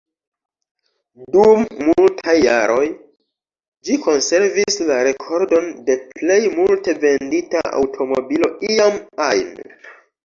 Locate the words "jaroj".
2.43-2.87